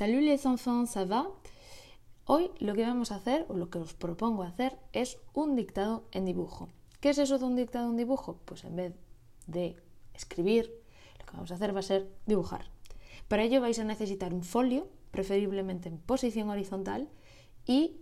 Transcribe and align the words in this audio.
Salut 0.00 0.22
les 0.22 0.46
enfants, 0.46 0.86
¿ça 0.86 1.04
va? 1.04 1.30
Hoy 2.24 2.50
lo 2.58 2.72
que 2.72 2.86
vamos 2.86 3.12
a 3.12 3.16
hacer, 3.16 3.44
o 3.50 3.54
lo 3.58 3.68
que 3.68 3.76
os 3.76 3.92
propongo 3.92 4.44
hacer, 4.44 4.78
es 4.94 5.18
un 5.34 5.56
dictado 5.56 6.04
en 6.12 6.24
dibujo. 6.24 6.70
¿Qué 7.00 7.10
es 7.10 7.18
eso 7.18 7.38
de 7.38 7.44
un 7.44 7.54
dictado 7.54 7.90
en 7.90 7.98
dibujo? 7.98 8.38
Pues 8.46 8.64
en 8.64 8.76
vez 8.76 8.94
de 9.46 9.76
escribir, 10.14 10.72
lo 11.18 11.26
que 11.26 11.32
vamos 11.32 11.50
a 11.50 11.56
hacer 11.56 11.76
va 11.76 11.80
a 11.80 11.82
ser 11.82 12.08
dibujar. 12.24 12.70
Para 13.28 13.42
ello 13.42 13.60
vais 13.60 13.78
a 13.78 13.84
necesitar 13.84 14.32
un 14.32 14.42
folio, 14.42 14.88
preferiblemente 15.10 15.90
en 15.90 15.98
posición 15.98 16.48
horizontal, 16.48 17.10
y 17.66 18.00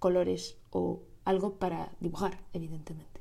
colores 0.00 0.56
o 0.72 1.02
algo 1.24 1.60
para 1.60 1.92
dibujar, 2.00 2.40
evidentemente. 2.52 3.20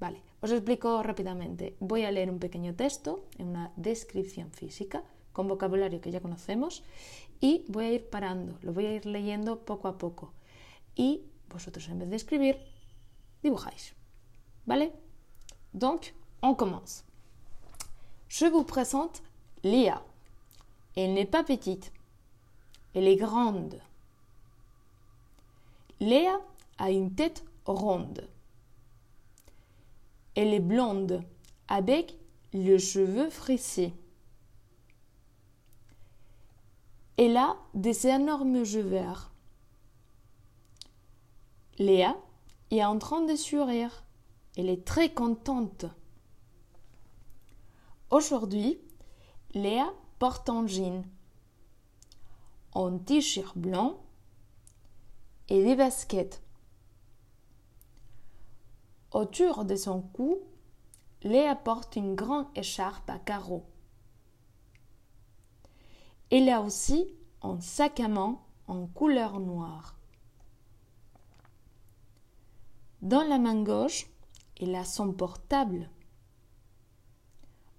Vale, 0.00 0.22
os 0.40 0.50
explico 0.50 1.02
rápidamente. 1.02 1.76
Voy 1.78 2.04
a 2.04 2.10
leer 2.10 2.30
un 2.30 2.38
pequeño 2.38 2.74
texto 2.74 3.26
en 3.36 3.48
una 3.48 3.70
descripción 3.76 4.50
física 4.50 5.04
con 5.38 5.46
vocabulario 5.46 6.00
que 6.00 6.10
ya 6.10 6.20
conocemos 6.20 6.82
y 7.40 7.64
voy 7.68 7.84
a 7.84 7.92
ir 7.92 8.10
parando, 8.10 8.58
lo 8.60 8.72
voy 8.72 8.86
a 8.86 8.92
ir 8.92 9.06
leyendo 9.06 9.60
poco 9.60 9.86
a 9.86 9.96
poco. 9.96 10.32
Y 10.96 11.22
vosotros 11.48 11.88
en 11.88 12.00
vez 12.00 12.10
de 12.10 12.16
escribir, 12.16 12.58
dibujáis. 13.40 13.94
¿Vale? 14.66 14.92
Donc, 15.72 16.12
on 16.42 16.56
commence. 16.56 17.04
Je 18.28 18.46
vous 18.46 18.64
présente 18.64 19.22
Léa. 19.62 20.02
Elle 20.96 21.14
n'est 21.14 21.30
pas 21.30 21.44
petite, 21.44 21.92
elle 22.92 23.06
est 23.06 23.14
grande. 23.14 23.80
Léa 26.00 26.40
a 26.78 26.90
une 26.90 27.14
tête 27.14 27.44
ronde. 27.64 28.28
Elle 30.34 30.52
est 30.52 30.66
blonde 30.74 31.22
avec 31.68 32.16
les 32.52 32.80
cheveux 32.80 33.30
frisés. 33.30 33.94
Elle 37.20 37.36
a 37.36 37.56
des 37.74 38.06
énormes 38.06 38.58
yeux 38.58 38.80
verts. 38.80 39.32
Léa 41.80 42.16
est 42.70 42.84
en 42.84 42.96
train 42.96 43.22
de 43.22 43.34
sourire. 43.34 44.04
Elle 44.56 44.68
est 44.68 44.86
très 44.86 45.12
contente. 45.12 45.84
Aujourd'hui, 48.10 48.78
Léa 49.52 49.92
porte 50.20 50.48
un 50.48 50.68
jean, 50.68 51.02
un 52.76 52.98
t-shirt 52.98 53.58
blanc 53.58 53.98
et 55.48 55.64
des 55.64 55.74
baskets. 55.74 56.40
Autour 59.10 59.64
de 59.64 59.74
son 59.74 60.02
cou, 60.02 60.38
Léa 61.24 61.56
porte 61.56 61.96
une 61.96 62.14
grande 62.14 62.46
écharpe 62.54 63.10
à 63.10 63.18
carreaux. 63.18 63.66
Elle 66.30 66.48
a 66.50 66.60
aussi 66.60 67.08
un 67.42 67.60
sac 67.60 68.00
à 68.00 68.08
main 68.08 68.38
en 68.66 68.86
couleur 68.86 69.40
noire. 69.40 69.96
Dans 73.00 73.22
la 73.22 73.38
main 73.38 73.62
gauche, 73.62 74.06
elle 74.60 74.74
a 74.74 74.84
son 74.84 75.12
portable. 75.12 75.88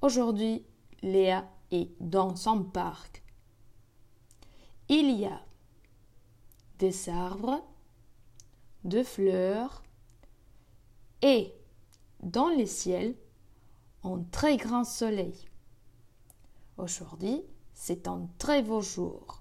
Aujourd'hui, 0.02 0.66
Léa 1.02 1.48
est 1.72 1.92
dans 2.00 2.36
son 2.36 2.64
parc. 2.64 3.24
Il 4.88 5.12
y 5.12 5.26
a 5.26 5.42
des 6.80 7.10
arbres, 7.10 7.62
de 8.86 9.04
fleurs 9.04 9.84
et 11.22 11.54
dans 12.24 12.48
le 12.48 12.66
ciel 12.66 13.16
un 14.04 14.24
très 14.32 14.58
grand 14.58 14.86
soleil. 14.86 15.36
Aujourd'hui, 16.78 17.44
c'est 17.82 18.10
un 18.10 18.28
très 18.40 18.62
beau 18.62 18.82
jour. 18.82 19.40